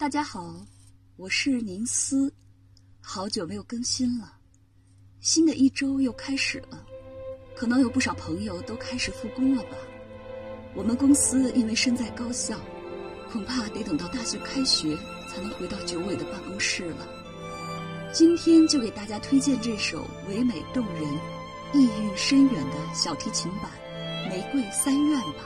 [0.00, 0.54] 大家好，
[1.16, 2.32] 我是宁思，
[3.02, 4.32] 好久没有更新了。
[5.20, 6.82] 新的一周又开始了，
[7.54, 9.76] 可能有不少朋友都开始复工了吧？
[10.74, 12.58] 我们公司因为身在高校，
[13.30, 14.96] 恐怕得等到大学开学
[15.28, 17.06] 才能回到九尾的办公室了。
[18.10, 21.04] 今天就给大家推荐这首唯美动人、
[21.74, 23.70] 意蕴深远的小提琴版
[24.30, 25.44] 《玫瑰三愿》吧。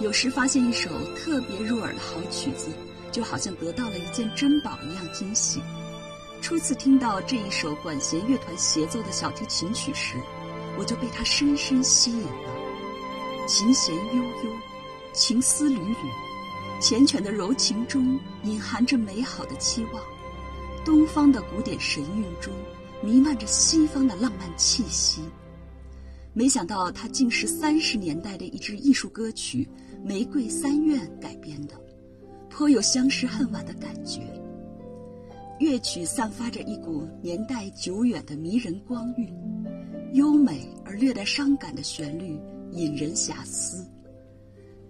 [0.00, 2.68] 有时发现一首特别入耳的好曲子。
[3.12, 5.60] 就好像得到了一件珍宝一样惊喜。
[6.40, 10.16] 初次听到这一首管弦乐团协奏的小提琴曲时，
[10.76, 13.46] 我就被它深深吸引了。
[13.46, 14.50] 琴弦悠悠，
[15.12, 15.96] 情丝缕缕，
[16.80, 20.02] 缱绻的柔情中隐含着美好的期望。
[20.84, 22.52] 东方的古典神韵中
[23.04, 25.22] 弥漫着西方的浪漫气息。
[26.32, 29.68] 没想到它竟是三十年代的一支艺术歌曲
[30.04, 31.74] 《玫瑰三愿》改编的。
[32.52, 34.20] 颇有相识恨晚的感觉。
[35.58, 39.34] 乐曲散发着一股年代久远的迷人光晕，
[40.12, 42.38] 优美而略带伤感的旋律
[42.72, 43.86] 引人遐思。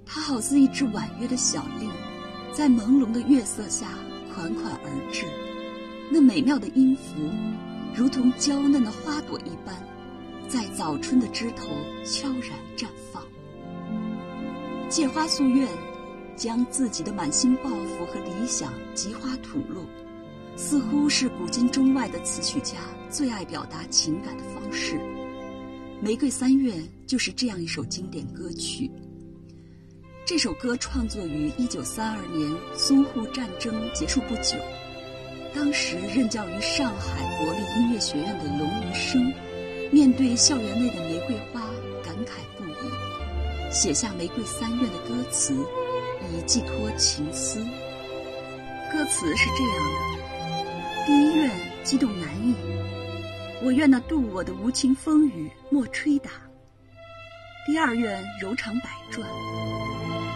[0.05, 1.89] 它好似一只婉约的小令，
[2.53, 3.87] 在朦胧的月色下
[4.35, 5.25] 款款而至。
[6.11, 7.15] 那美妙的音符，
[7.95, 9.75] 如同娇嫩的花朵一般，
[10.49, 11.69] 在早春的枝头
[12.05, 13.23] 悄然绽放。
[14.89, 15.69] 借花诉愿。
[16.37, 19.85] 将自己的满心抱负和理想极花吐露，
[20.57, 22.77] 似乎是古今中外的词曲家
[23.11, 24.97] 最爱表达情感的方式。
[26.01, 26.75] 《玫瑰三月》
[27.07, 28.91] 就是这样一首经典歌曲。
[30.25, 34.57] 这首歌创作于1932年淞沪战争结束不久，
[35.55, 39.33] 当时任教于上海国立音乐学院的龙云生，
[39.93, 41.61] 面对校园内的玫瑰花，
[42.03, 45.55] 感慨不已，写下《玫瑰三月》的歌词。
[46.31, 47.59] 以寄托情思。
[48.93, 51.51] 歌词是这样的：第一愿
[51.83, 52.55] 激动难抑，
[53.63, 56.31] 我愿那渡我的无情风雨莫吹打；
[57.67, 59.27] 第二愿柔肠百转，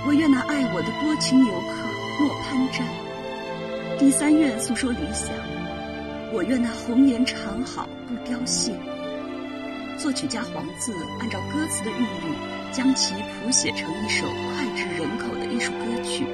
[0.06, 2.86] 我愿那爱我的多情游客莫攀沾；
[3.98, 5.28] 第三愿诉说理想，
[6.32, 8.72] 我愿那红颜长好不凋谢。
[9.98, 12.36] 作曲家黄自按照歌词的韵律。
[12.72, 16.26] 将其谱写成一首脍炙人口的艺术歌曲。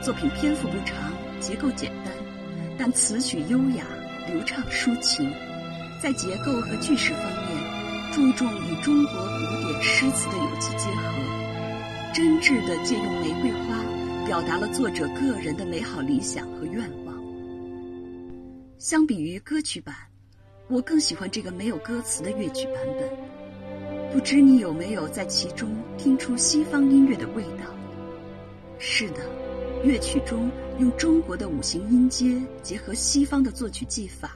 [0.00, 2.14] 作品篇幅不长，结构简单，
[2.78, 3.84] 但词曲优雅、
[4.28, 5.28] 流畅、抒情。
[6.00, 13.82] 在结构和句式方面，注重与中国古典诗词的有机结合，真挚地借用玫瑰花，
[14.24, 17.16] 表达了作者个人的美好理想和愿望。
[18.78, 19.96] 相比于歌曲版，
[20.68, 23.08] 我更喜欢这个没有歌词的乐曲版本。
[24.12, 27.72] 不知你有没有在其中听出西方音乐的味道？
[28.78, 29.20] 是的，
[29.84, 34.32] 乐曲中用中国的五行音阶结合西方的作曲技法，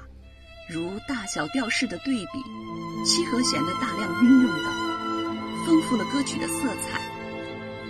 [0.69, 5.37] 如大小调式的对比、七和弦的大量运用等，
[5.67, 7.01] 丰富了歌曲的色彩，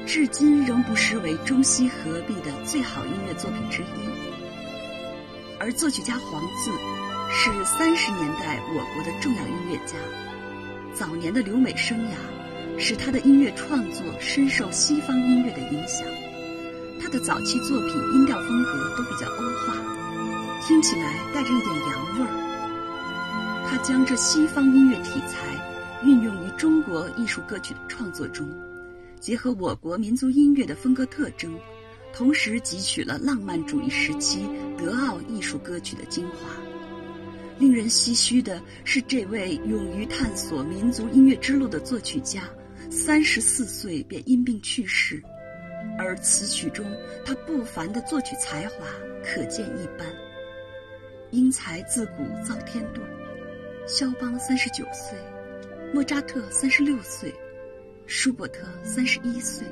[0.06, 3.86] 至今仍不失为中西合璧的最好音乐作品之一。
[5.58, 6.70] 而作曲家黄自，
[7.32, 9.94] 是三十年代我国的重要音乐家。
[10.92, 12.14] 早年的留美生涯，
[12.76, 16.04] 使他的音乐创作深受西方音乐的影响。
[17.00, 19.74] 他的早期作品音调风格都比较欧化，
[20.66, 23.66] 听起来带着一点洋味儿。
[23.70, 25.38] 他将这西方音乐题材
[26.04, 28.46] 运用于中国艺术歌曲的创作中，
[29.20, 31.56] 结合我国民族音乐的风格特征，
[32.12, 36.69] 同时汲取了浪漫主义时期德奥艺术歌曲的精华。
[37.60, 42.44] 令人唏嘘的是，这位勇于探索民族音乐之路的作曲家，
[42.90, 45.22] 三十四岁便因病去世。
[45.98, 46.90] 而词曲中
[47.22, 48.86] 他不凡的作曲才华
[49.22, 50.10] 可见一斑。
[51.32, 53.00] 英才自古遭天妒，
[53.86, 55.18] 肖邦三十九岁，
[55.92, 57.30] 莫扎特三十六岁，
[58.06, 59.66] 舒伯特三十一岁。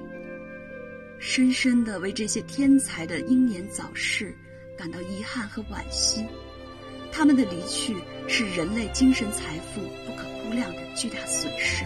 [1.18, 4.36] 深深的为这些天才的英年早逝
[4.76, 6.26] 感到遗憾和惋惜。
[7.10, 7.96] 他们的离去
[8.28, 11.84] 是人类精神财富不可估量的巨大损失。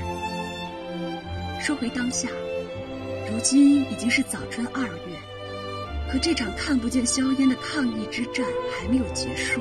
[1.60, 2.28] 说回当下，
[3.30, 5.16] 如今已经是早春二月，
[6.10, 9.60] 可这场看不见硝烟的抗疫之战还没有结束。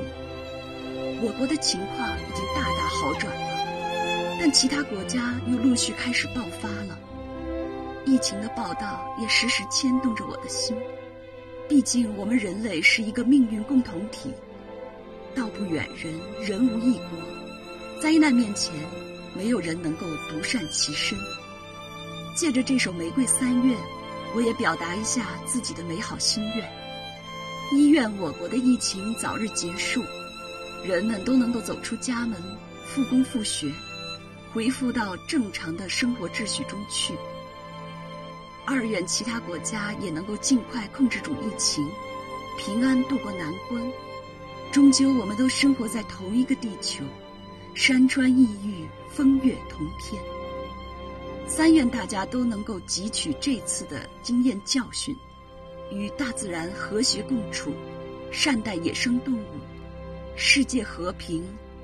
[1.23, 6.97] 我国的情况已经大大好转了，但其他国家又陆续开始爆发了。
[8.03, 10.75] 疫情的报道也时时牵动着我的心，
[11.69, 14.33] 毕竟我们人类是一个命运共同体。
[15.31, 18.01] 道不远人，人无异国。
[18.01, 18.74] 灾难面前，
[19.36, 21.18] 没有人能够独善其身。
[22.36, 23.78] 借着这首《玫瑰三愿》，
[24.33, 26.72] 我也表达一下自己的美好心愿：
[27.72, 30.04] 一愿我国的疫情早日结束，
[30.83, 32.42] 人们都能够走出家门，
[32.88, 33.72] 复工复学，
[34.54, 37.13] 恢复到正常的生活秩序中去。
[38.66, 41.86] 二愿其他国家也能够尽快控制住疫情，
[42.57, 43.81] 平安度过难关。
[44.71, 47.03] 终究，我们都生活在同一个地球，
[47.75, 50.21] 山川异域，风月同天。
[51.45, 55.13] 三愿大家都能够汲取这次的经验教训，
[55.91, 57.73] 与大自然和谐共处，
[58.31, 59.59] 善待野生动物，
[60.38, 61.44] 世界和平，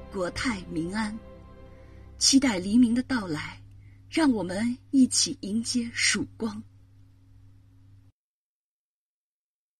[0.09, 1.13] 国泰民安。
[2.17, 3.61] 期待黎明的到来，
[4.09, 6.63] 让我们一起迎接曙光。